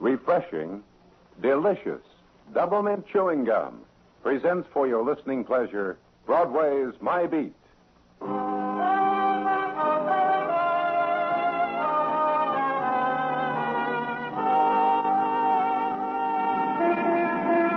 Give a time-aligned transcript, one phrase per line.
[0.00, 0.82] refreshing,
[1.42, 2.02] delicious.
[2.54, 3.80] Double mint chewing gum
[4.22, 7.54] presents for your listening pleasure Broadway's My Beat.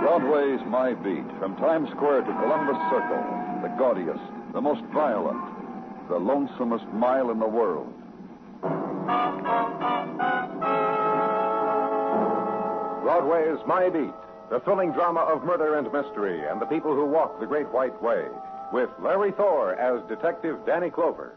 [0.02, 3.24] Broadway's My Beat, from Times Square to Columbus Circle,
[3.62, 5.40] the gaudiest, the most violent,
[6.08, 7.92] the lonesomest mile in the world.
[13.02, 14.14] Broadway's My Beat,
[14.48, 18.00] the thrilling drama of murder and mystery and the people who walk the Great White
[18.00, 18.26] Way,
[18.72, 21.34] with Larry Thor as Detective Danny Clover.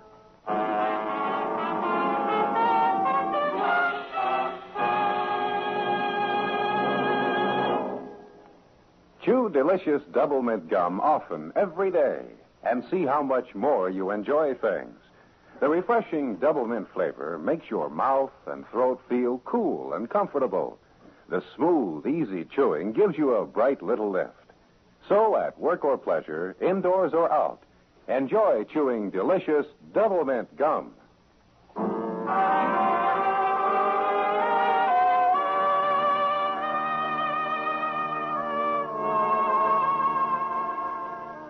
[9.23, 12.21] Chew delicious double mint gum often, every day,
[12.63, 14.99] and see how much more you enjoy things.
[15.59, 20.77] The refreshing double mint flavor makes your mouth and throat feel cool and comfortable.
[21.29, 24.33] The smooth, easy chewing gives you a bright little lift.
[25.09, 27.61] So, at work or pleasure, indoors or out,
[28.07, 30.93] enjoy chewing delicious double mint gum.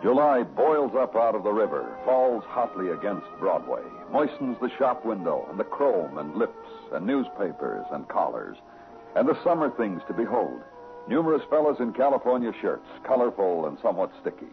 [0.01, 3.81] July boils up out of the river, falls hotly against Broadway,
[4.11, 8.55] moistens the shop window and the chrome and lips and newspapers and collars,
[9.15, 10.61] and the summer things to behold.
[11.07, 14.51] Numerous fellows in California shirts, colorful and somewhat sticky.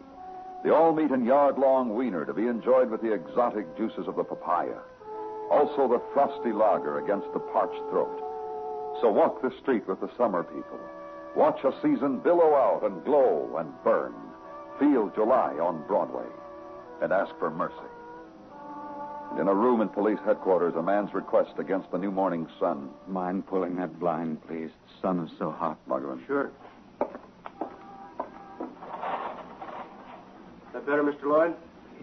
[0.65, 4.17] The all meat and yard long wiener to be enjoyed with the exotic juices of
[4.17, 4.79] the papaya.
[5.51, 8.19] Also the frosty lager against the parched throat.
[9.01, 10.79] So walk the street with the summer people.
[11.35, 14.15] Watch a season billow out and glow and burn.
[14.79, 16.29] Feel July on Broadway
[17.01, 17.75] and ask for mercy.
[19.33, 22.91] And in a room in police headquarters, a man's request against the new morning sun.
[23.09, 24.69] Mind pulling that blind, please?
[24.69, 25.79] The sun is so hot.
[25.89, 26.27] Muggavan.
[26.27, 26.51] Sure.
[30.75, 31.25] That better, Mr.
[31.25, 31.55] Lloyd?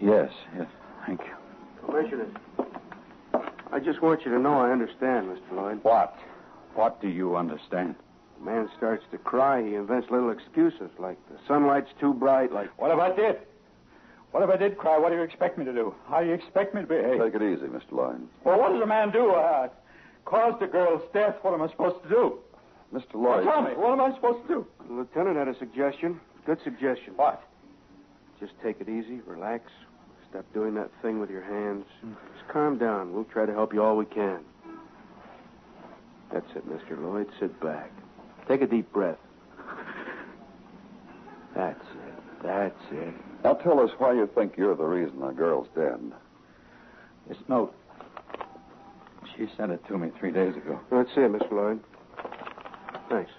[0.02, 0.66] Yes, yes.
[1.06, 1.86] Thank you.
[1.86, 2.26] Commissioner.
[3.72, 5.52] I just want you to know I understand, Mr.
[5.54, 5.78] Lloyd.
[5.84, 6.16] What?
[6.74, 7.94] What do you understand?
[8.40, 12.70] A man starts to cry, he invents little excuses, like the sunlight's too bright, like.
[12.80, 13.36] What about I
[14.30, 14.34] did?
[14.34, 14.98] What if I did cry?
[14.98, 15.94] What do you expect me to do?
[16.08, 17.20] How do you expect me to behave?
[17.20, 17.92] Take it easy, Mr.
[17.92, 18.20] Lloyd.
[18.44, 19.30] Well, what does a man do?
[19.30, 19.68] Uh,
[20.24, 21.36] caused a girl's death.
[21.42, 22.38] What am I supposed to do?
[22.94, 23.14] Mr.
[23.14, 23.44] Well, Lloyd.
[23.44, 24.66] tell me, what am I supposed to do?
[24.86, 26.20] The lieutenant had a suggestion.
[26.46, 27.14] Good suggestion.
[27.16, 27.42] What?
[28.40, 29.70] Just take it easy, relax.
[30.30, 31.84] Stop doing that thing with your hands.
[32.02, 33.12] Just calm down.
[33.12, 34.40] We'll try to help you all we can.
[36.32, 37.00] That's it, Mr.
[37.00, 37.28] Lloyd.
[37.40, 37.90] Sit back.
[38.48, 39.18] Take a deep breath.
[41.54, 42.22] That's it.
[42.42, 43.14] That's it.
[43.44, 46.00] Now tell us why you think you're the reason the girl's dead.
[47.28, 47.74] This note.
[49.36, 50.80] She sent it to me three days ago.
[50.90, 51.52] That's it, Mr.
[51.52, 51.80] Lloyd.
[53.08, 53.30] Thanks.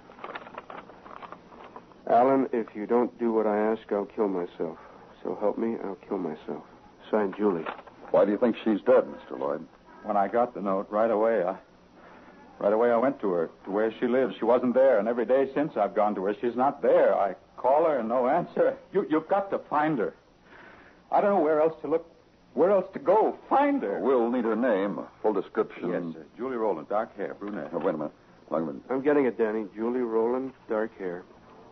[2.10, 4.78] Alan, if you don't do what I ask, I'll kill myself.
[5.24, 6.64] So help me, I'll kill myself.
[7.10, 7.66] Signed, Julie.
[8.12, 9.40] Why do you think she's dead, Mr.
[9.40, 9.66] Lloyd?
[10.04, 11.56] When I got the note, right away, I.
[12.60, 14.36] Right away, I went to her, to where she lives.
[14.38, 17.16] She wasn't there, and every day since I've gone to her, she's not there.
[17.16, 18.76] I call her and no answer.
[18.94, 20.14] You, you've got to find her.
[21.12, 22.06] I don't know where else to look,
[22.54, 23.38] where else to go.
[23.50, 24.00] Find her.
[24.00, 25.90] We'll need her name, full description.
[25.92, 26.26] Yes, sir.
[26.38, 27.72] Julie Rowland, dark hair, brunette.
[27.74, 28.14] Now, wait a minute.
[28.50, 28.80] Langman.
[28.90, 29.66] I'm getting it, Danny.
[29.76, 31.24] Julie Rowland, dark hair.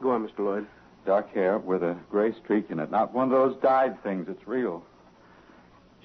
[0.01, 0.39] Go on, Mr.
[0.39, 0.65] Lloyd.
[1.05, 2.91] Dark hair with a gray streak in it.
[2.91, 4.27] Not one of those dyed things.
[4.29, 4.83] It's real.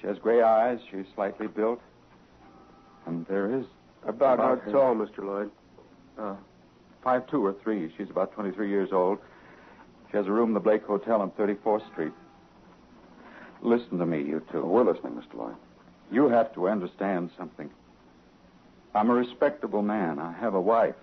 [0.01, 0.79] She has gray eyes.
[0.91, 1.79] She's slightly built.
[3.05, 3.65] And there is
[4.03, 4.71] About, About how her.
[4.71, 5.19] tall, Mr.
[5.23, 5.51] Lloyd?
[6.17, 6.35] uh,
[7.03, 7.93] five two or three.
[7.97, 9.19] She's about 23 years old.
[10.15, 12.13] She has a room in the Blake Hotel on 34th Street.
[13.61, 14.63] Listen to me, you two.
[14.63, 15.37] We're listening, Mr.
[15.37, 15.55] Lloyd.
[16.09, 17.69] You have to understand something.
[18.93, 20.17] I'm a respectable man.
[20.17, 20.95] I have a wife.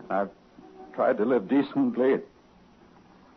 [0.00, 0.28] And I've
[0.94, 2.18] tried to live decently.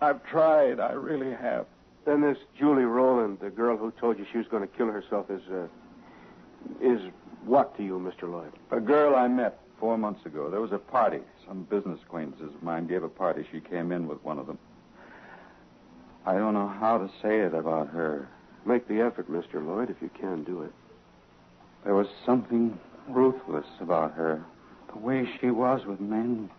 [0.02, 0.82] I've tried.
[0.82, 1.66] I really have.
[2.04, 5.32] Then this Julie Rowland, the girl who told you she was going to kill herself,
[5.32, 5.68] is, uh,
[6.82, 7.00] is
[7.46, 8.30] what to you, Mr.
[8.30, 8.52] Lloyd?
[8.72, 10.50] A girl I met four months ago.
[10.50, 11.22] There was a party.
[11.48, 13.48] Some business acquaintances of mine gave a party.
[13.50, 14.60] She came in with one of them.
[16.26, 18.28] I don't know how to say it about her.
[18.66, 19.66] Make the effort, Mr.
[19.66, 20.72] Lloyd, if you can do it.
[21.84, 24.44] There was something ruthless about her.
[24.92, 26.50] The way she was with men.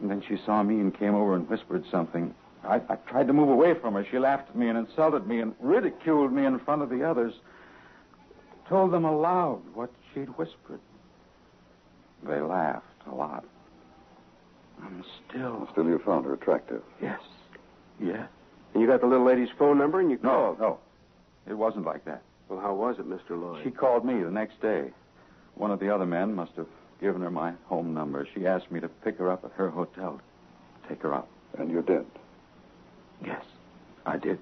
[0.00, 2.34] And then she saw me and came over and whispered something.
[2.64, 4.04] I, I tried to move away from her.
[4.10, 7.34] She laughed at me and insulted me and ridiculed me in front of the others.
[8.68, 10.80] Told them aloud what she'd whispered.
[12.24, 13.44] They laughed a lot.
[14.82, 15.68] I'm still.
[15.72, 16.82] Still, you found her attractive.
[17.00, 17.20] Yes.
[18.00, 18.28] Yes.
[18.72, 20.58] And you got the little lady's phone number and you called?
[20.58, 20.78] No, no.
[21.50, 22.22] It wasn't like that.
[22.48, 23.30] Well, how was it, Mr.
[23.30, 23.62] Lloyd?
[23.64, 24.90] She called me the next day.
[25.54, 26.66] One of the other men must have
[27.00, 28.26] given her my home number.
[28.34, 30.20] She asked me to pick her up at her hotel.
[30.88, 31.28] Take her out.
[31.58, 32.06] And you did.
[33.24, 33.42] Yes,
[34.06, 34.38] I did.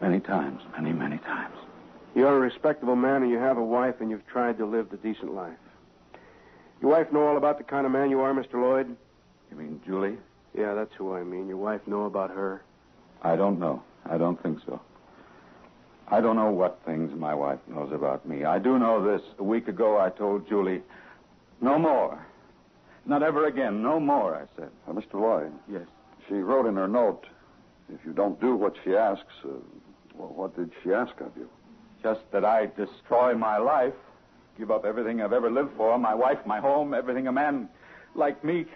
[0.00, 1.54] Many times, many, many times.
[2.14, 4.96] You're a respectable man and you have a wife and you've tried to live the
[4.98, 5.56] decent life.
[6.80, 8.54] Your wife know all about the kind of man you are, Mr.
[8.54, 8.96] Lloyd?
[9.50, 10.18] You mean Julie?
[10.56, 11.48] Yeah, that's who I mean.
[11.48, 12.62] Your wife know about her?
[13.22, 13.82] I don't know.
[14.04, 14.80] I don't think so.
[16.08, 18.44] I don't know what things my wife knows about me.
[18.44, 19.22] I do know this.
[19.38, 20.82] A week ago, I told Julie,
[21.60, 22.18] no more.
[23.06, 23.82] Not ever again.
[23.82, 24.70] No more, I said.
[24.86, 25.14] Uh, Mr.
[25.14, 25.86] Lloyd, Yes.
[26.28, 27.26] she wrote in her note,
[27.92, 29.48] if you don't do what she asks, uh,
[30.14, 31.48] well, what did she ask of you?
[32.02, 33.94] Just that I destroy my life,
[34.58, 37.68] give up everything I've ever lived for, my wife, my home, everything a man
[38.14, 38.66] like me.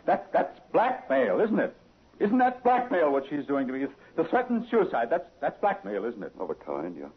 [0.00, 0.06] Can...
[0.06, 1.74] That that's blackmail, isn't it?
[2.18, 3.86] Isn't that blackmail what she's doing to me?
[4.16, 5.08] The threatened suicide.
[5.10, 6.32] That's that's blackmail, isn't it?
[6.38, 7.08] Of a kind, yeah.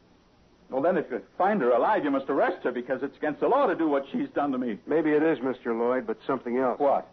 [0.69, 3.47] Well, then, if you find her alive, you must arrest her because it's against the
[3.47, 4.79] law to do what she's done to me.
[4.87, 5.77] Maybe it is, Mr.
[5.77, 6.79] Lloyd, but something else.
[6.79, 7.07] What?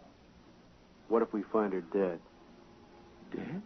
[1.09, 2.19] What if we find her dead?
[3.35, 3.61] Dead?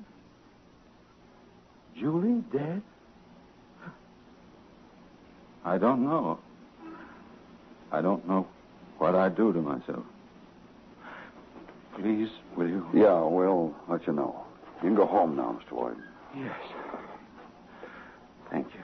[1.98, 2.82] Julie dead?
[5.64, 6.40] I don't know.
[7.92, 8.48] I don't know
[8.98, 10.04] what I'd do to myself.
[11.96, 12.86] Please, will you?
[12.94, 14.46] Yeah, we'll let you know.
[14.84, 15.78] You can go home now, Mr.
[15.78, 15.96] Lloyd.
[16.36, 16.52] Yes.
[18.52, 18.82] Thank you.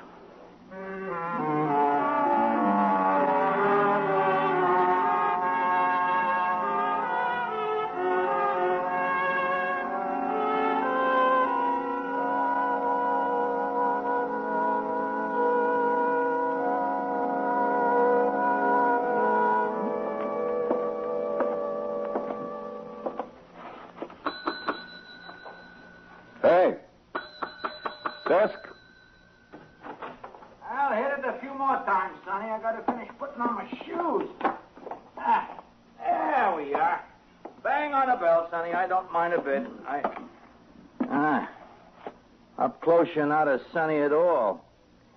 [43.15, 44.63] You're not as sunny at all.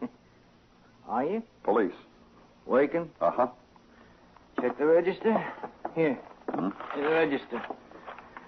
[1.09, 1.43] Are you?
[1.63, 1.95] Police.
[2.67, 3.11] Waking?
[3.21, 3.47] Uh huh.
[4.61, 5.45] Check the register.
[5.95, 6.19] Here.
[6.51, 6.69] Hmm?
[6.95, 7.63] Here's the register.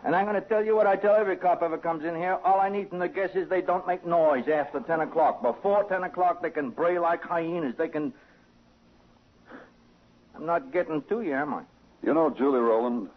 [0.05, 2.38] And I'm going to tell you what I tell every cop ever comes in here.
[2.45, 5.43] All I need from the guests is they don't make noise after 10 o'clock.
[5.43, 7.75] Before 10 o'clock, they can bray like hyenas.
[7.76, 8.12] They can.
[10.37, 11.62] I'm not getting to you, am I?
[12.05, 13.09] You know Julie Rowland?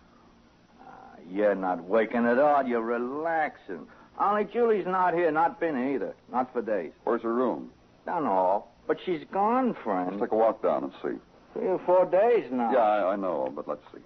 [1.29, 2.65] You're not waking at all.
[2.65, 3.85] You're relaxing.
[4.19, 6.15] Only Julie's not here, not been here either.
[6.31, 6.91] Not for days.
[7.05, 7.71] Where's her room?
[8.05, 8.65] Don't know.
[8.87, 10.11] But she's gone, friend.
[10.11, 11.19] Let's take a walk down and see.
[11.53, 12.71] Three or four days now.
[12.71, 14.01] Yeah, I, I know, but let's see.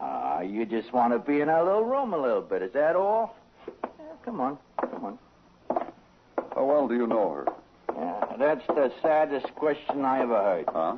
[0.00, 2.62] Ah, you just want to be in our little room a little bit.
[2.62, 3.36] Is that all?
[3.66, 4.58] Yeah, come on.
[4.80, 5.18] Come on.
[6.54, 7.46] How well do you know her?
[7.96, 10.64] Yeah, that's the saddest question I ever heard.
[10.68, 10.96] Huh?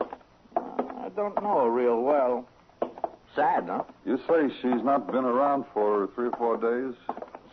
[0.57, 2.47] I don't know her real well.
[3.35, 3.85] Sad, huh?
[4.05, 6.95] You say she's not been around for three or four days?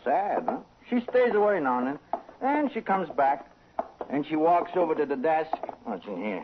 [0.03, 0.57] Sad, huh?
[0.89, 1.99] She stays away now and then.
[2.41, 3.49] And she comes back.
[4.09, 5.51] And she walks over to the desk.
[5.83, 6.43] What's in here?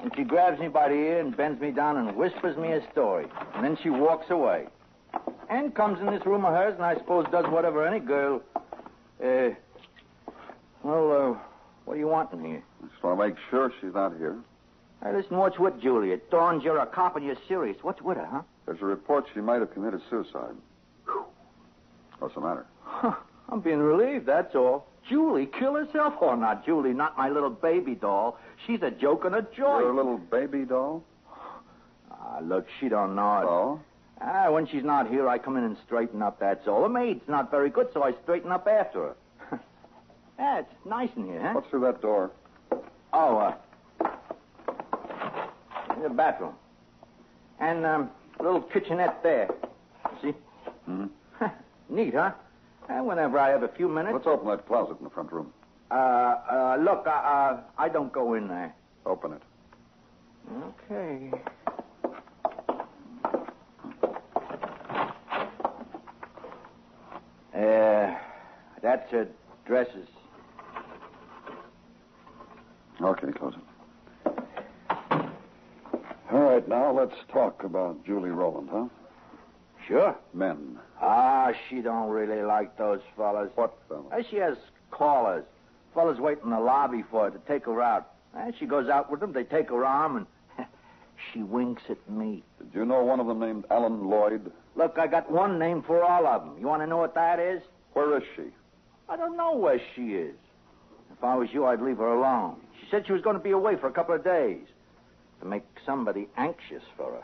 [0.00, 2.90] And she grabs me by the ear and bends me down and whispers me a
[2.92, 3.26] story.
[3.54, 4.66] And then she walks away.
[5.50, 8.42] And comes in this room of hers and I suppose does whatever any girl.
[9.22, 9.50] Uh.
[10.82, 11.38] Well, uh,
[11.84, 12.62] what do you want in here?
[12.88, 14.36] Just want to make sure she's not here.
[15.02, 16.12] Hey, listen, what's with Julie?
[16.12, 17.76] It dawns you're a cop and you're serious.
[17.82, 18.42] What's with her, huh?
[18.66, 20.54] There's a report she might have committed suicide.
[22.18, 22.66] What's the matter?
[22.82, 23.14] Huh,
[23.48, 24.86] I'm being relieved, that's all.
[25.08, 26.14] Julie kill herself?
[26.20, 28.38] Oh, not Julie, not my little baby doll.
[28.66, 29.80] She's a joke and a joy.
[29.80, 31.02] Your little baby doll?
[32.10, 33.44] Ah, look, she don't know it.
[33.44, 33.80] Oh?
[34.20, 36.82] Ah, when she's not here, I come in and straighten up, that's all.
[36.82, 39.14] The maid's not very good, so I straighten up after
[39.50, 39.60] her.
[40.38, 41.52] yeah, it's nice in here, huh?
[41.54, 42.32] What's through that door?
[43.12, 43.54] Oh, uh,
[46.02, 46.54] the bathroom.
[47.60, 49.48] And, um, a little kitchenette there.
[50.22, 50.34] See?
[50.84, 51.06] Hmm?
[51.88, 52.32] Neat, huh?
[52.88, 54.14] And whenever I have a few minutes.
[54.14, 55.52] Let's open that closet in the front room.
[55.90, 58.74] Uh, uh, look, uh, uh, I don't go in there.
[59.06, 59.42] Open it.
[60.90, 61.30] Okay.
[67.54, 68.14] Uh,
[68.82, 69.28] that's her
[69.66, 70.08] dresses.
[73.00, 73.60] Okay, close it.
[76.30, 78.86] All right, now let's talk about Julie Rowland, huh?
[79.88, 80.14] Sure.
[80.34, 80.78] Men.
[81.00, 83.50] Ah, she don't really like those fellas.
[83.54, 84.12] What fellas?
[84.12, 84.58] Uh, she has
[84.90, 85.44] callers.
[85.94, 88.10] Fellas wait in the lobby for her to take her out.
[88.36, 90.26] Uh, she goes out with them, they take her arm, and
[91.32, 92.42] she winks at me.
[92.58, 94.52] Did you know one of them named Alan Lloyd?
[94.76, 96.56] Look, I got one name for all of them.
[96.60, 97.62] You want to know what that is?
[97.94, 98.44] Where is she?
[99.08, 100.36] I don't know where she is.
[101.10, 102.56] If I was you, I'd leave her alone.
[102.78, 104.66] She said she was going to be away for a couple of days
[105.40, 107.22] to make somebody anxious for her.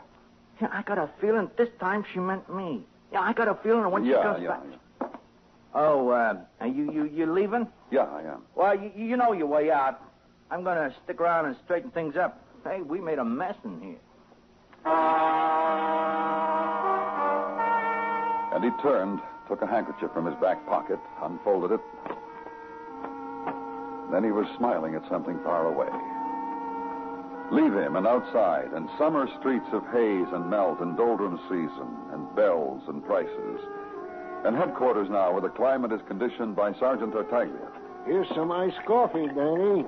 [0.61, 2.85] Yeah, I got a feeling this time she meant me.
[3.11, 4.61] Yeah, I got a feeling that when yeah, she comes yeah, back.
[4.69, 5.07] yeah.
[5.73, 7.67] Oh, uh, are you you you leaving?
[7.91, 8.43] Yeah, I am.
[8.55, 10.01] Well, you, you know your way out.
[10.49, 12.41] I'm going to stick around and straighten things up.
[12.63, 13.97] Hey, we made a mess in here.
[18.53, 19.19] And he turned,
[19.49, 21.81] took a handkerchief from his back pocket, unfolded it.
[24.11, 25.89] Then he was smiling at something far away.
[27.51, 32.35] Leave him and outside, and summer streets of haze and melt and doldrum season, and
[32.35, 33.59] bells and prices.
[34.45, 37.71] And headquarters now, where the climate is conditioned by Sergeant Tartaglia.
[38.05, 39.85] Here's some iced coffee, Danny.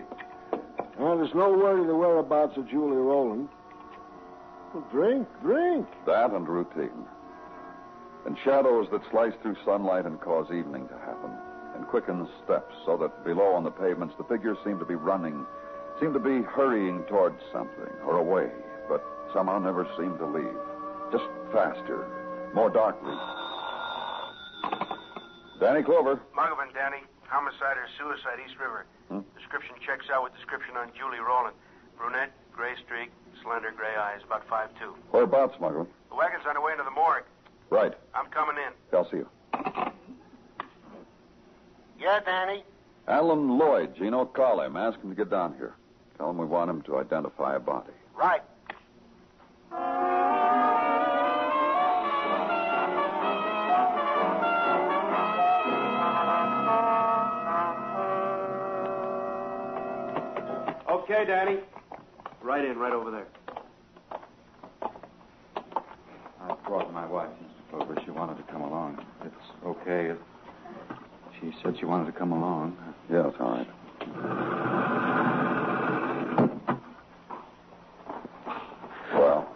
[1.00, 3.50] Now, there's no worry the whereabouts of Julie Rowland.
[4.74, 5.88] Well, drink, drink.
[6.06, 7.06] That and routine.
[8.26, 11.32] And shadows that slice through sunlight and cause evening to happen.
[11.76, 15.46] And quicken steps so that below on the pavements the figures seem to be running,
[16.00, 18.50] seem to be hurrying towards something or away,
[18.88, 20.58] but somehow never seem to leave.
[21.12, 22.08] Just faster,
[22.54, 23.14] more darkly.
[25.60, 26.22] Danny Clover.
[26.36, 27.04] Muggavan, Danny.
[27.28, 28.86] Homicide or suicide, East River.
[29.10, 29.20] Hmm?
[29.38, 31.56] Description checks out with description on Julie Rowland.
[31.98, 33.12] Brunette, gray streak,
[33.44, 34.96] slender gray eyes, about five two.
[35.12, 35.88] Whereabouts, Muggavan?
[36.10, 37.26] The wagon's on the way into the morgue.
[37.70, 37.94] Right.
[38.14, 38.72] I'm coming in.
[38.98, 39.30] I'll see you.
[42.00, 42.64] Yeah, Danny?
[43.08, 44.78] Alan Lloyd, Gino, call him.
[44.78, 45.76] Ask him to get down here.
[46.18, 47.92] Tell him we want him to identify a body.
[48.16, 48.42] Right.
[60.90, 61.60] Okay, Danny.
[62.42, 63.28] Right in, right over there.
[66.42, 67.70] I brought my wife, Mr.
[67.78, 68.02] Clover.
[68.06, 69.06] She wanted to come along.
[69.26, 70.14] It's okay.
[71.40, 72.78] She said she wanted to come along.
[73.12, 74.78] Yeah, it's all right.
[79.14, 79.48] Well,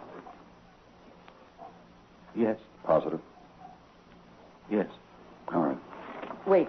[2.34, 2.56] Yes,
[2.92, 3.20] positive.
[4.70, 4.86] yes.
[5.54, 5.78] All right.
[6.46, 6.68] Wait.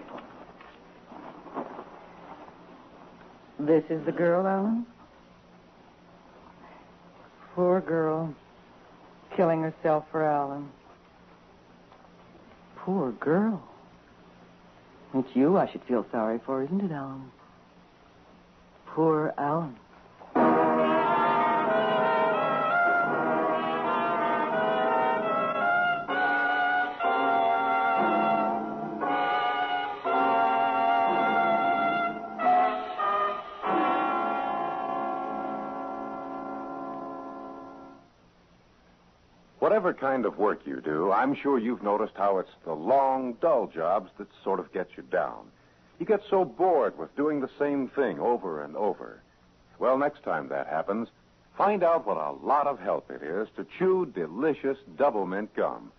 [3.58, 4.86] This is the girl, Alan?
[7.54, 8.34] Poor girl.
[9.36, 10.70] Killing herself for Alan.
[12.76, 13.62] Poor girl.
[15.12, 17.30] It's you I should feel sorry for, isn't it, Alan?
[18.86, 19.76] Poor Alan.
[39.84, 43.66] Whatever kind of work you do, I'm sure you've noticed how it's the long, dull
[43.66, 45.44] jobs that sort of get you down.
[45.98, 49.20] You get so bored with doing the same thing over and over.
[49.78, 51.08] Well, next time that happens,
[51.58, 55.92] find out what a lot of help it is to chew delicious double mint gum.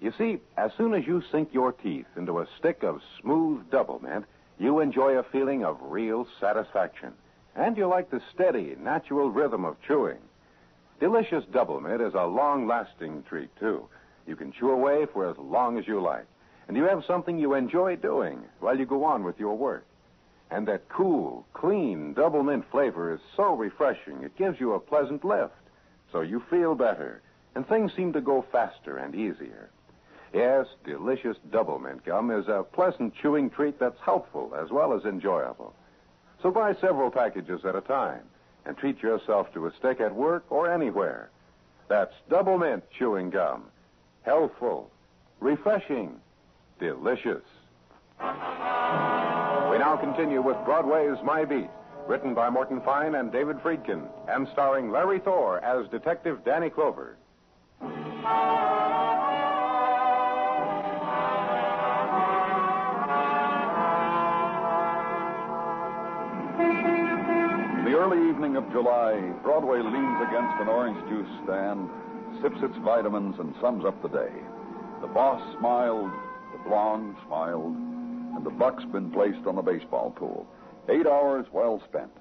[0.00, 4.00] You see, as soon as you sink your teeth into a stick of smooth double
[4.02, 4.24] mint,
[4.58, 7.12] you enjoy a feeling of real satisfaction.
[7.54, 10.20] And you like the steady, natural rhythm of chewing.
[11.00, 13.88] Delicious Double Mint is a long lasting treat, too.
[14.26, 16.26] You can chew away for as long as you like.
[16.66, 19.86] And you have something you enjoy doing while you go on with your work.
[20.50, 25.24] And that cool, clean double mint flavor is so refreshing, it gives you a pleasant
[25.24, 25.54] lift.
[26.10, 27.22] So you feel better,
[27.54, 29.70] and things seem to go faster and easier.
[30.34, 35.04] Yes, delicious double mint gum is a pleasant chewing treat that's helpful as well as
[35.04, 35.74] enjoyable.
[36.42, 38.22] So buy several packages at a time
[38.68, 41.30] and treat yourself to a stick at work or anywhere.
[41.88, 43.64] That's double mint chewing gum.
[44.22, 44.90] Healthful,
[45.40, 46.20] refreshing,
[46.78, 47.42] delicious.
[48.20, 48.26] We
[49.78, 51.70] now continue with Broadway's My Beat,
[52.06, 57.16] written by Morton Fine and David Friedkin, and starring Larry Thor as Detective Danny Clover.
[68.38, 71.90] Evening of July, Broadway leans against an orange juice stand,
[72.40, 74.30] sips its vitamins, and sums up the day.
[75.00, 76.08] The boss smiled,
[76.52, 80.46] the blonde smiled, and the buck's been placed on the baseball pool.
[80.88, 82.12] Eight hours well spent.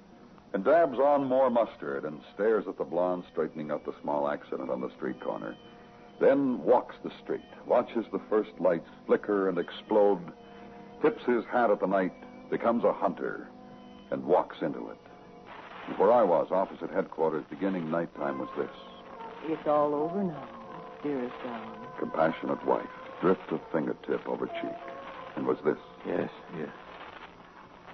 [0.54, 4.72] And dabs on more mustard and stares at the blonde straightening up the small accident
[4.72, 5.56] on the street corner.
[6.20, 10.32] Then walks the street, watches the first lights flicker and explode,
[11.04, 12.16] tips his hat at the night,
[12.50, 13.50] becomes a hunter,
[14.10, 15.07] and walks into it.
[15.88, 18.70] And where I was, office at headquarters, beginning nighttime, was this
[19.46, 20.48] It's all over now,
[21.04, 21.80] dearest Alan.
[22.00, 22.88] compassionate wife,
[23.22, 24.76] drift of fingertip over cheek.
[25.36, 26.70] And was this Yes, yes.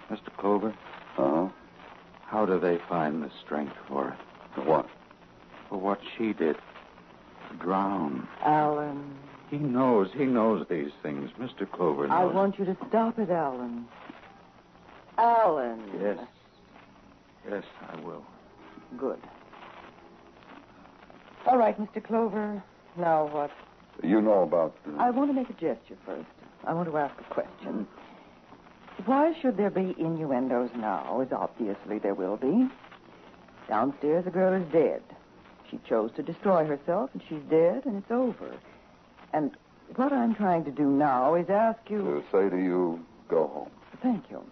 [0.10, 0.36] Mr.
[0.38, 0.74] Clover,
[1.18, 1.48] Uh huh.
[2.26, 4.16] how do they find the strength for it?
[4.56, 4.88] For what?
[5.70, 6.58] For what she did.
[7.50, 8.28] To drown.
[8.44, 9.16] Alan,
[9.50, 11.30] He knows, he knows these things.
[11.40, 11.70] Mr.
[11.70, 12.18] Clover knows.
[12.18, 13.86] I want you to stop it, Alan.
[15.18, 15.80] Alan.
[16.02, 16.18] Yes.
[17.50, 18.24] Yes, I will.
[18.98, 19.20] Good.
[21.46, 22.04] All right, Mr.
[22.04, 22.64] Clover.
[22.98, 23.52] Now what?
[24.02, 24.76] You know about.
[24.88, 26.28] Uh, I want to make a gesture first.
[26.66, 27.88] I want to ask a question.
[29.06, 32.70] Why should there be innuendos now, as obviously there will be?
[33.68, 35.02] Downstairs, the girl is dead.
[35.70, 38.56] She chose to destroy herself, and she's dead, and it's over.
[39.34, 39.52] And
[39.96, 41.98] what I'm trying to do now is ask you.
[42.00, 43.70] to say to you, go home.
[44.02, 44.44] Thank you.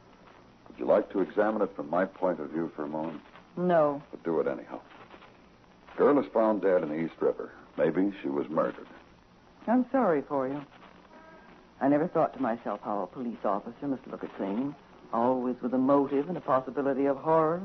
[0.81, 3.21] Would you like to examine it from my point of view for a moment?
[3.55, 4.01] No.
[4.09, 4.79] But do it anyhow.
[5.95, 7.51] Girl is found dead in the East River.
[7.77, 8.87] Maybe she was murdered.
[9.67, 10.59] I'm sorry for you.
[11.81, 14.73] I never thought to myself how a police officer must look at things,
[15.13, 17.61] always with a motive and a possibility of horror.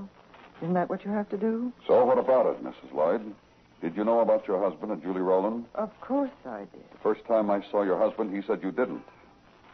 [0.60, 1.72] Isn't that what you have to do?
[1.86, 2.92] So what about it, Mrs.
[2.92, 3.34] Lloyd?
[3.80, 5.64] Did you know about your husband and Julie Rowland?
[5.74, 6.84] Of course I did.
[6.92, 9.04] The first time I saw your husband, he said you didn't.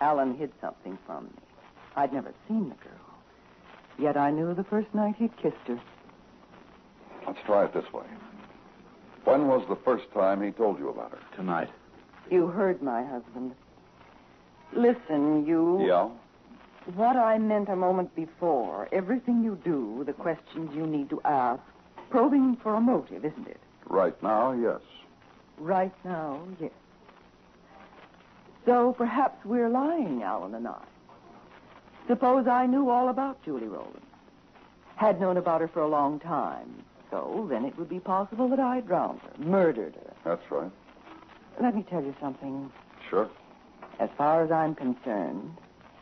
[0.01, 1.31] Alan hid something from me.
[1.97, 3.02] I'd never seen the girl.
[3.99, 5.81] Yet I knew the first night he'd kissed her.
[7.27, 8.05] Let's try it this way.
[9.25, 11.19] When was the first time he told you about her?
[11.37, 11.71] Tonight.
[12.31, 13.53] You heard my husband.
[14.73, 15.85] Listen, you.
[15.87, 16.09] Yeah?
[16.95, 21.63] What I meant a moment before, everything you do, the questions you need to ask,
[22.11, 23.61] probing for a motive, isn't it?
[23.87, 24.81] Right now, yes.
[25.59, 26.73] Right now, yes.
[28.67, 30.83] So perhaps we're lying, Alan and I.
[32.09, 34.03] Suppose I knew all about Julie Rowland.
[34.97, 36.85] Had known about her for a long time.
[37.11, 40.15] So then it would be possible that I drowned her, murdered her.
[40.25, 40.71] That's right.
[41.61, 42.73] Let me tell you something.
[43.09, 43.29] Sure.
[43.99, 45.57] As far as I'm concerned,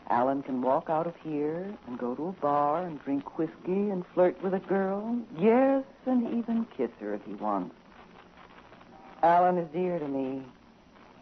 [0.09, 4.05] Alan can walk out of here and go to a bar and drink whiskey and
[4.15, 5.19] flirt with a girl.
[5.39, 7.75] Yes, and even kiss her if he wants.
[9.23, 10.43] Alan is dear to me.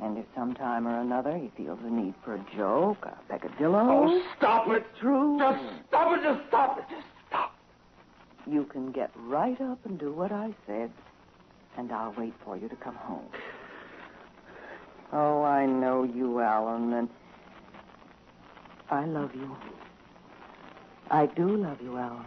[0.00, 3.78] And if sometime or another he feels the need for a joke, a peccadillo.
[3.88, 4.76] Oh, stop it.
[4.76, 5.38] It's true.
[5.38, 6.22] Just stop it.
[6.22, 6.84] Just stop it.
[6.88, 7.54] Just stop.
[8.46, 10.90] You can get right up and do what I said,
[11.76, 13.26] and I'll wait for you to come home.
[15.12, 17.08] Oh, I know you, Alan, and
[18.90, 19.56] I love you.
[21.10, 22.24] I do love you, Alan.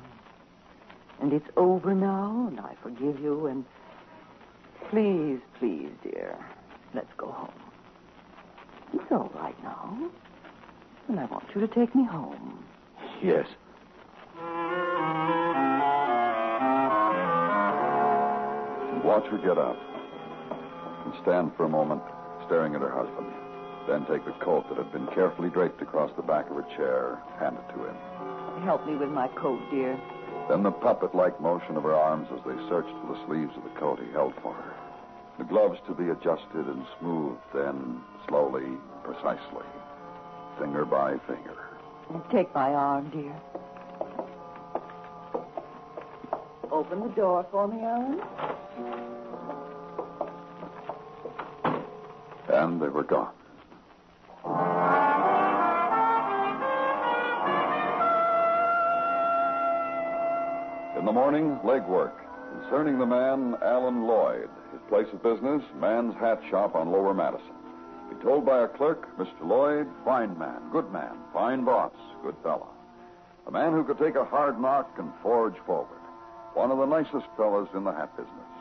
[1.21, 3.63] And it's over now, and I forgive you, and
[4.89, 6.36] please, please, dear,
[6.93, 7.61] let's go home.
[8.93, 9.97] It's all right now.
[11.08, 12.63] And I want you to take me home.
[13.21, 13.47] Yes.
[19.04, 19.77] Watch her get up
[21.06, 22.01] and stand for a moment
[22.45, 23.27] staring at her husband.
[23.88, 27.19] Then take the coat that had been carefully draped across the back of her chair,
[27.32, 27.95] and hand it to him.
[28.63, 29.99] Help me with my coat, dear.
[30.49, 33.63] Then the puppet like motion of her arms as they searched for the sleeves of
[33.63, 34.73] the coat he held for her.
[35.41, 39.65] The gloves to be adjusted and smoothed, then slowly, precisely,
[40.60, 41.58] finger by finger.
[42.32, 43.36] Take my arm, dear.
[46.71, 48.21] Open the door for me, Alan.
[52.54, 53.34] And they were gone.
[60.99, 62.20] In the morning, legwork.
[62.71, 64.47] Concerning the man, Alan Lloyd.
[64.71, 67.51] His place of business, Man's Hat Shop on Lower Madison.
[68.10, 69.45] Be told by a clerk, Mr.
[69.45, 71.91] Lloyd, fine man, good man, fine boss,
[72.23, 72.69] good fellow.
[73.45, 75.99] A man who could take a hard knock and forge forward.
[76.53, 78.55] One of the nicest fellows in the hat business.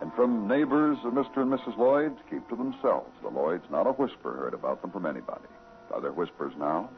[0.00, 1.42] And from neighbors of Mr.
[1.42, 1.78] and Mrs.
[1.78, 3.14] Lloyd, keep to themselves.
[3.22, 5.46] The Lloyds, not a whisper heard about them from anybody.
[5.94, 6.90] Are there whispers now?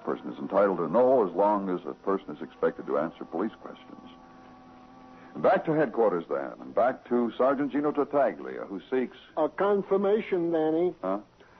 [0.00, 3.24] A person is entitled to know as long as a person is expected to answer
[3.24, 4.10] police questions.
[5.36, 9.18] And back to headquarters then, and back to Sergeant Gino Tartaglia, who seeks.
[9.36, 10.94] A confirmation, Danny.
[11.02, 11.18] Huh?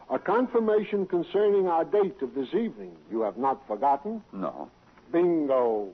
[0.09, 2.97] A confirmation concerning our date of this evening.
[3.11, 4.23] You have not forgotten?
[4.33, 4.71] No.
[5.13, 5.91] Bingo.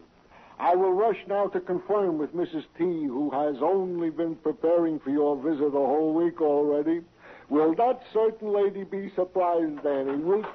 [0.61, 2.66] I will rush now to confirm with Mrs.
[2.79, 7.01] T, who has only been preparing for your visit a whole week already.
[7.49, 10.18] Will that certain lady be surprised, Danny?
[10.18, 10.47] Will...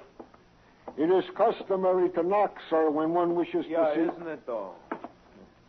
[0.98, 4.02] It is customary to knock, sir, when one wishes Yeah, to see...
[4.04, 4.72] Yeah, isn't it, though?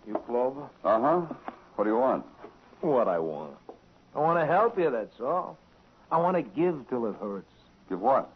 [0.09, 0.63] You Clover?
[0.85, 1.35] Uh huh.
[1.77, 2.25] What do you want?
[2.81, 3.55] What I want.
[4.15, 5.59] I want to help you, that's all.
[6.11, 7.51] I want to give till it hurts.
[7.91, 8.33] Give what?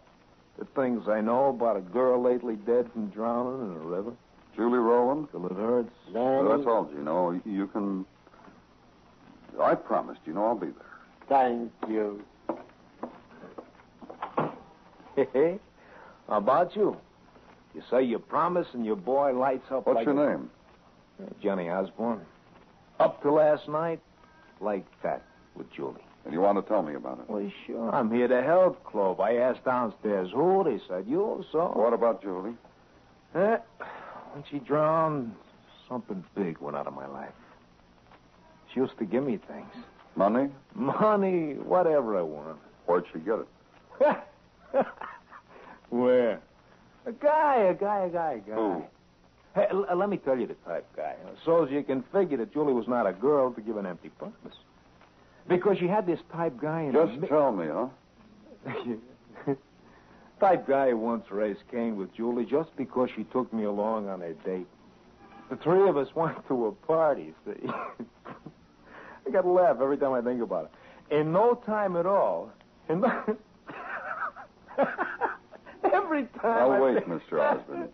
[0.59, 4.13] The things I know about a girl lately dead from drowning in a river.
[4.55, 5.29] Julie Rowland?
[5.31, 5.95] Till it hurts.
[6.13, 7.41] Danny, Well, that's all, Gino.
[7.47, 8.05] You can.
[9.61, 11.29] I promised, you know, I'll be there.
[11.29, 12.23] Thank you.
[15.17, 15.59] Hey,
[16.29, 16.97] how about you?
[17.75, 20.51] You say you promise and your boy lights up What's like your a- name?
[21.43, 22.21] Johnny Osborne.
[23.01, 24.01] Up to last night,
[24.61, 25.23] like that
[25.57, 26.05] with Julie.
[26.25, 27.29] And you want to tell me about it?
[27.29, 27.93] Well, sure.
[27.93, 29.19] I'm here to help, Clove.
[29.19, 30.63] I asked downstairs who.
[30.65, 31.73] They said you, so.
[31.75, 32.55] What about Julie?
[33.35, 33.57] Eh,
[34.33, 35.35] when she drowned,
[35.89, 37.33] something big went out of my life.
[38.73, 39.85] She used to give me things.
[40.15, 40.49] Money?
[40.75, 42.59] Money, whatever I want.
[42.87, 44.17] Where'd she get it?
[45.91, 46.41] Where?
[47.07, 48.55] A guy, a guy, a guy, a guy.
[48.55, 48.85] Who?
[49.55, 51.15] Hey, l- let me tell you the type guy.
[51.45, 54.09] So as you can figure that Julie was not a girl to give an empty
[54.11, 54.57] promise.
[55.49, 57.89] Because she had this type guy in Just tell me, huh?
[60.41, 64.23] type guy who once raised Cain with Julie just because she took me along on
[64.23, 64.67] a date.
[65.51, 67.69] The three of us went to a party, see?
[69.27, 70.71] I got to laugh every time I think about
[71.11, 71.15] it.
[71.21, 72.51] In no time at all,
[72.89, 73.37] in no...
[75.93, 77.41] every time Now, I wait, think- Mr.
[77.41, 77.89] Osborne.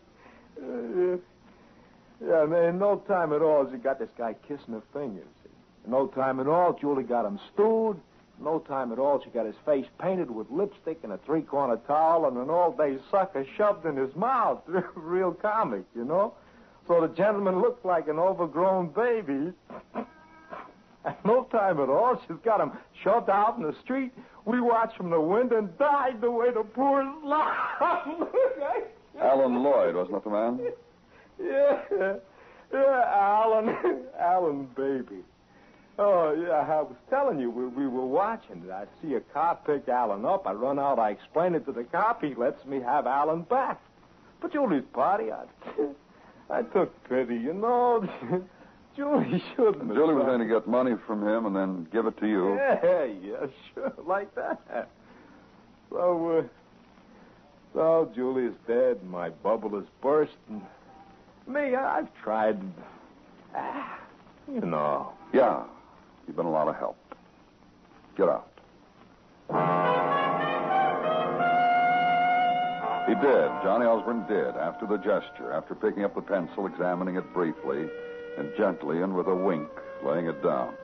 [0.60, 1.16] Uh,
[2.24, 5.26] yeah, man, in no time at all, she got this guy kissing her fingers.
[5.84, 8.00] In no time at all, Julie got him stewed.
[8.40, 12.26] No time at all, she got his face painted with lipstick and a three-corner towel
[12.26, 14.62] and an all-day sucker shoved in his mouth.
[14.94, 16.34] Real comic, you know?
[16.86, 19.52] So the gentleman looked like an overgrown baby.
[21.04, 24.12] At no time at all, she's got him shoved out in the street.
[24.44, 27.78] We watched from the window and died the way the poor slop.
[29.20, 30.72] Alan Lloyd, wasn't that the man?
[31.40, 31.80] Yeah,
[32.72, 33.76] yeah, Alan,
[34.18, 35.22] Alan, baby.
[35.98, 38.62] Oh, yeah, I was telling you, we, we were watching.
[38.72, 40.46] I see a cop pick Alan up.
[40.46, 42.22] I run out, I explain it to the cop.
[42.22, 43.80] He lets me have Alan back.
[44.40, 45.44] But Julie's party, I,
[46.58, 48.08] I took pity, you know.
[48.96, 52.18] Julie shouldn't have Julie was going to get money from him and then give it
[52.18, 52.54] to you.
[52.54, 54.88] Yeah, yeah, sure, like that.
[55.90, 56.42] So, uh,
[57.74, 60.62] so Julie's dead, and my bubble is burst, and
[61.48, 62.60] me, I- I've tried,
[63.54, 63.98] ah,
[64.52, 65.12] you know.
[65.32, 65.62] Yeah.
[66.26, 66.96] You've been a lot of help.
[68.16, 68.48] Get out.
[73.08, 73.48] He did.
[73.62, 77.88] Johnny Osborne did, after the gesture, after picking up the pencil, examining it briefly,
[78.36, 79.68] and gently, and with a wink,
[80.04, 80.74] laying it down.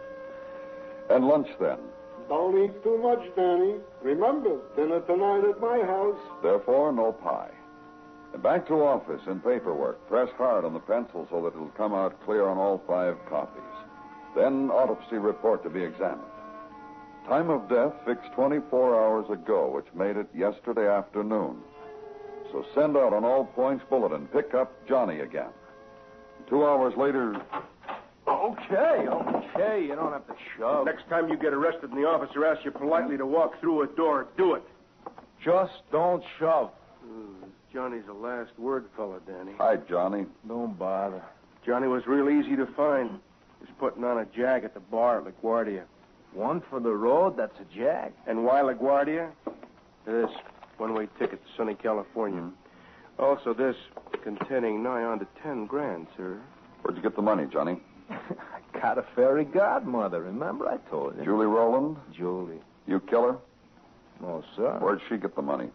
[1.11, 1.77] And lunch then.
[2.31, 3.75] Don't eat too much, Danny.
[4.03, 6.19] Remember, dinner tonight at my house.
[6.43, 7.51] Therefore, no pie.
[8.35, 10.09] And back to office and paperwork.
[10.09, 13.63] Press hard on the pencil so that it'll come out clear on all five copies.
[14.35, 16.21] Then autopsy report to be examined.
[17.29, 21.59] Time of death fixed 24 hours ago, which made it yesterday afternoon.
[22.51, 24.27] So send out on all points bulletin.
[24.27, 25.51] Pick up Johnny again.
[26.51, 27.41] Two hours later,
[28.27, 30.87] Okay, okay, you don't have to shove.
[30.87, 33.87] Next time you get arrested and the officer asks you politely to walk through a
[33.87, 34.63] door, do it.
[35.45, 36.71] Just don't shove.
[37.05, 37.45] Hmm.
[37.75, 39.53] Johnny's the last word fella, Danny.
[39.59, 40.27] hi, Johnny.
[40.47, 41.21] Don't bother.
[41.67, 43.19] Johnny was real easy to find.
[43.59, 45.83] He's putting on a jag at the bar at LaGuardia.
[46.33, 48.13] One for the road, that's a jag.
[48.29, 49.31] And why LaGuardia?
[50.07, 50.31] This
[50.77, 52.43] one-way ticket to sunny California.
[52.43, 53.23] Hmm.
[53.23, 53.77] Also, this
[54.23, 56.41] containing nigh on to ten grand, sir.
[56.83, 57.81] Where'd you get the money, Johnny?
[58.11, 61.25] I got a fairy godmother, remember I told you?
[61.25, 61.97] Julie Rowland?
[62.17, 62.61] Julie.
[62.87, 63.39] You kill her?
[64.21, 64.79] No, sir.
[64.81, 65.71] Where'd she get the money?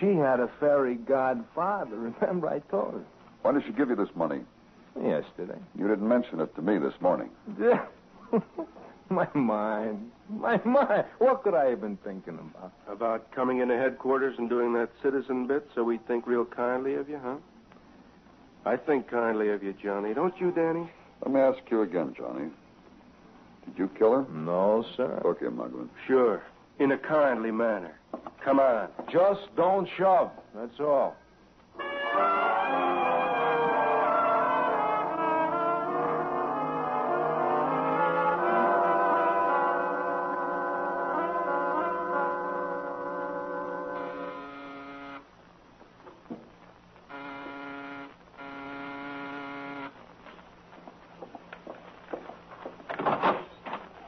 [0.00, 3.04] She had a fairy godfather, remember I told her?
[3.42, 4.40] Why did she give you this money?
[4.96, 5.58] Yesterday.
[5.76, 7.28] You didn't mention it to me this morning.
[9.10, 10.10] my mind.
[10.30, 11.04] My mind.
[11.18, 12.72] What could I have been thinking about?
[12.88, 17.08] About coming into headquarters and doing that citizen bit so we think real kindly of
[17.08, 17.36] you, huh?
[18.64, 20.14] I think kindly of you, Johnny.
[20.14, 20.88] Don't you, Danny?
[21.22, 22.48] Let me ask you again, Johnny.
[23.66, 24.26] Did you kill her?
[24.32, 25.20] No, sir.
[25.24, 25.88] Okay, him, Muggavan.
[26.06, 26.42] Sure.
[26.78, 27.94] In a kindly manner.
[28.44, 28.88] Come on.
[29.10, 30.30] Just don't shove.
[30.54, 31.16] That's all.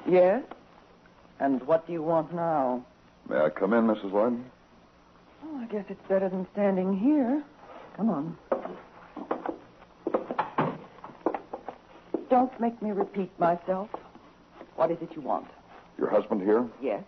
[0.06, 0.42] Yes?
[1.40, 2.84] And what do you want now?
[3.28, 4.12] May I come in, Mrs.
[4.12, 4.42] Lloyd?
[5.44, 7.42] Oh, I guess it's better than standing here.
[7.96, 8.36] Come on.
[12.30, 13.88] Don't make me repeat myself.
[14.76, 15.46] What is it you want?
[15.98, 16.66] Your husband here?
[16.80, 17.02] Yes.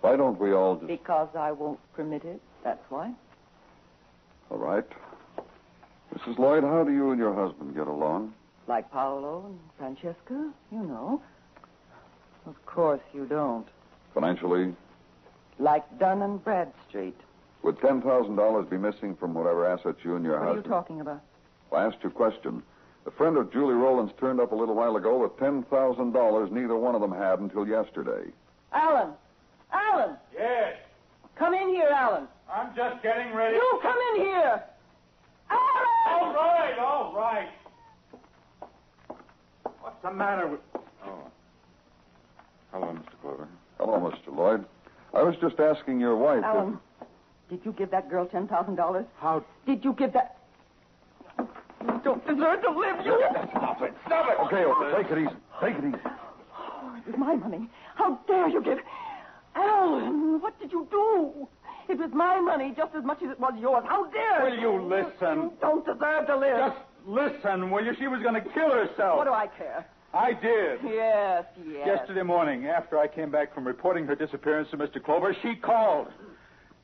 [0.00, 0.86] Why don't we all just.
[0.86, 2.40] Because I won't permit it.
[2.64, 3.12] That's why.
[4.50, 4.86] All right.
[6.14, 6.38] Mrs.
[6.38, 8.34] Lloyd, how do you and your husband get along?
[8.66, 11.22] Like Paolo and Francesca, you know.
[12.46, 13.66] Of course you don't.
[14.14, 14.74] Financially?
[15.58, 17.18] Like Dun and Bradstreet.
[17.62, 21.22] Would $10,000 be missing from whatever assets you and your What are you talking about?
[21.72, 22.62] I asked you a question.
[23.06, 26.94] A friend of Julie Rowland's turned up a little while ago with $10,000 neither one
[26.94, 28.30] of them had until yesterday.
[28.72, 29.10] Alan!
[29.72, 30.16] Alan!
[30.34, 30.76] Yes,
[31.38, 32.26] Come in here, Alan.
[32.52, 33.54] I'm just getting ready.
[33.54, 34.62] You come in here!
[35.50, 35.88] Alan!
[36.08, 37.48] All right, all right.
[39.80, 40.60] What's the matter with.
[41.06, 41.30] Oh.
[42.72, 43.20] Hello, Mr.
[43.22, 43.48] Clover.
[43.78, 44.36] Hello, Mr.
[44.36, 44.64] Lloyd.
[45.14, 46.38] I was just asking your wife.
[46.38, 46.78] if- Alan,
[47.48, 49.06] did you give that girl $10,000?
[49.18, 49.44] How?
[49.66, 50.36] Did you give that...
[51.38, 53.22] You don't deserve to live, you...
[53.50, 53.94] Stop it.
[54.06, 54.38] Stop it.
[54.46, 55.02] Okay, okay.
[55.02, 55.36] Take it easy.
[55.62, 55.98] Take it easy.
[56.04, 57.68] Oh, it was my money.
[57.94, 58.78] How dare you give...
[59.54, 61.48] Alan, what did you do?
[61.88, 63.82] It was my money just as much as it was yours.
[63.88, 64.70] How dare you?
[64.70, 65.36] Will you listen?
[65.42, 66.58] You don't deserve to live.
[66.58, 67.94] Just listen, will you?
[67.98, 69.16] She was going to kill herself.
[69.16, 69.86] What do I care?
[70.14, 70.80] I did.
[70.84, 71.86] Yes, yes.
[71.86, 75.02] Yesterday morning, after I came back from reporting her disappearance to Mr.
[75.02, 76.08] Clover, she called.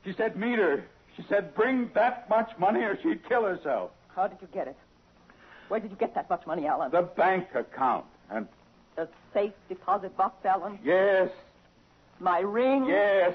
[0.05, 0.83] She said, meet her.
[1.17, 3.91] She said, bring that much money or she'd kill herself.
[4.15, 4.77] How did you get it?
[5.69, 6.91] Where did you get that much money, Alan?
[6.91, 8.05] The bank account.
[8.29, 8.47] And
[8.95, 10.77] The safe deposit box, Alan?
[10.83, 11.29] yes,
[12.19, 12.85] My ring?
[12.85, 13.33] yes,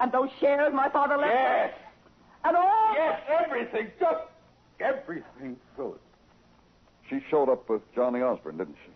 [0.00, 1.32] And those shares my father left?
[1.32, 1.72] yes,
[2.44, 2.94] And all?
[2.94, 3.92] yes, everything.
[4.00, 4.24] Just
[4.80, 6.00] everything, Phyllis.
[7.12, 8.92] She showed up with Johnny Osborne, didn't she?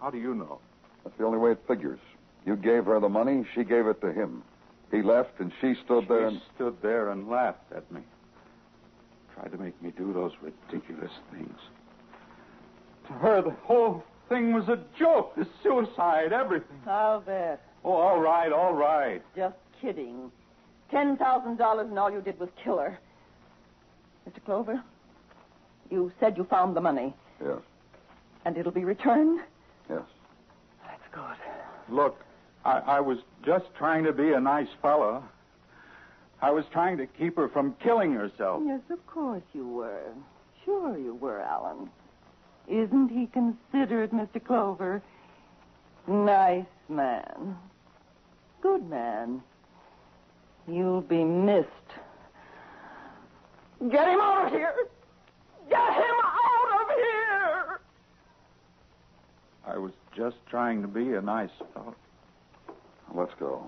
[0.00, 0.60] How do you know?
[1.04, 1.98] That's the only way it figures.
[2.46, 4.42] You gave her the money, she gave it to him.
[4.90, 6.38] He left, and she stood there and.
[6.38, 8.00] She stood there and laughed at me.
[9.34, 11.58] Tried to make me do those ridiculous things.
[13.08, 15.36] To her, the whole thing was a joke.
[15.36, 16.78] The suicide, everything.
[16.86, 17.62] I'll bet.
[17.84, 19.22] Oh, all right, all right.
[19.36, 20.30] Just kidding.
[20.90, 22.98] Ten thousand dollars and all you did was kill her.
[24.26, 24.42] Mr.
[24.44, 24.82] Clover,
[25.90, 27.58] you said you found the money, Yes,
[28.44, 29.40] and it'll be returned?
[29.88, 30.02] yes.
[30.84, 31.94] That's good.
[31.94, 32.20] Look,
[32.64, 35.22] I, I was just trying to be a nice fellow.
[36.42, 38.62] I was trying to keep her from killing herself.
[38.66, 40.12] Yes, of course you were.
[40.64, 41.88] Sure you were, Alan.
[42.68, 44.44] Isn't he considerate, Mr.
[44.44, 45.00] Clover?
[46.08, 47.56] Nice man.
[48.60, 49.42] Good man.
[50.68, 51.68] You'll be missed.
[53.90, 54.74] Get him out of here!
[55.68, 57.80] Get him out of here!
[59.66, 61.94] I was just trying to be a nice fellow.
[63.14, 63.66] Let's go.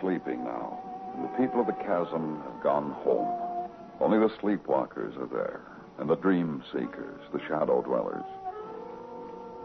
[0.00, 0.78] Sleeping now,
[1.14, 3.70] and the people of the chasm have gone home.
[4.00, 5.62] Only the sleepwalkers are there,
[5.98, 8.24] and the dream seekers, the shadow dwellers.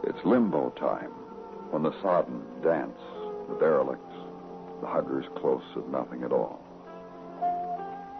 [0.05, 1.11] It's limbo time,
[1.71, 2.97] when the sodden dance,
[3.49, 4.15] the derelicts,
[4.79, 6.63] the huggers close at nothing at all.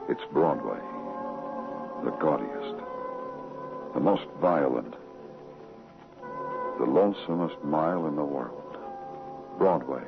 [0.09, 0.81] It's Broadway,
[2.03, 2.83] the gaudiest,
[3.93, 4.93] the most violent,
[6.79, 8.77] the lonesomest mile in the world.
[9.57, 10.03] Broadway,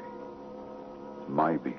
[1.29, 1.75] my beat.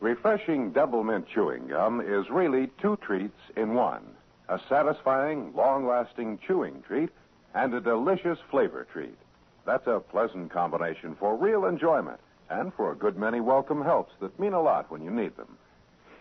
[0.00, 4.02] refreshing double mint chewing gum is really two treats in one
[4.48, 7.10] a satisfying, long lasting chewing treat
[7.54, 9.16] and a delicious flavor treat.
[9.68, 14.40] That's a pleasant combination for real enjoyment and for a good many welcome helps that
[14.40, 15.58] mean a lot when you need them.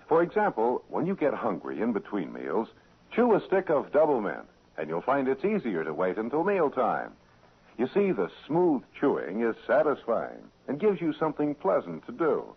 [0.09, 2.67] For example, when you get hungry in between meals,
[3.09, 4.45] chew a stick of double mint,
[4.77, 7.13] and you'll find it's easier to wait until mealtime.
[7.77, 12.53] You see, the smooth chewing is satisfying and gives you something pleasant to do.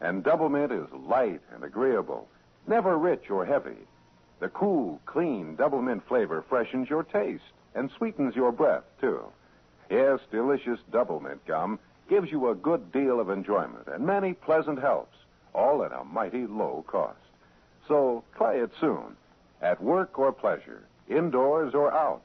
[0.00, 2.28] And double mint is light and agreeable,
[2.66, 3.76] never rich or heavy.
[4.38, 9.22] The cool, clean double mint flavor freshens your taste and sweetens your breath, too.
[9.90, 14.80] Yes, delicious double mint gum gives you a good deal of enjoyment and many pleasant
[14.80, 15.16] helps,
[15.52, 17.18] all at a mighty low cost.
[17.88, 19.16] So try it soon,
[19.60, 22.22] at work or pleasure, indoors or out.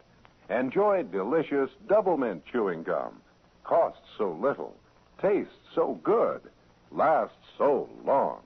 [0.48, 3.20] Enjoy delicious double mint chewing gum.
[3.64, 4.76] Costs so little,
[5.20, 6.42] tastes so good,
[6.92, 8.45] lasts so long.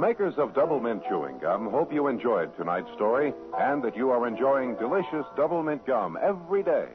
[0.00, 4.26] Makers of Double Mint Chewing Gum hope you enjoyed tonight's story and that you are
[4.26, 6.88] enjoying delicious Double Mint Gum every day.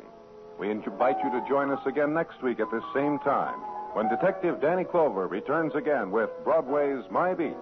[0.57, 3.59] We invite you to join us again next week at this same time
[3.93, 7.53] when Detective Danny Clover returns again with Broadway's My Beat.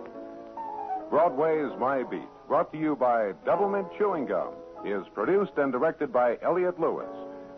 [1.10, 4.54] Broadway's My Beat, brought to you by Double Mint Chewing Gum,
[4.86, 7.12] is produced and directed by Elliott Lewis,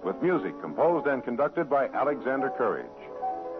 [0.04, 2.88] with music composed and conducted by Alexander Courage.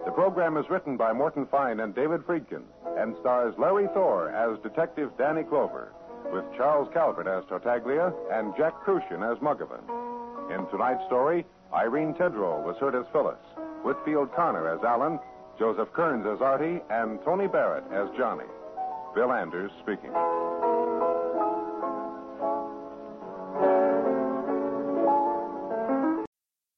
[0.04, 2.64] The program is written by Morton Fine and David Friedkin
[2.96, 5.92] and stars Larry Thor as Detective Danny Clover,
[6.32, 9.84] with Charles Calvert as Tartaglia and Jack Kruschen as Muggavan.
[10.50, 13.38] In tonight's story, Irene Tedrow was heard as Phyllis,
[13.82, 15.18] Whitfield Connor as Alan,
[15.58, 18.44] Joseph Kearns as Artie, and Tony Barrett as Johnny.
[19.14, 20.12] Bill Anders speaking.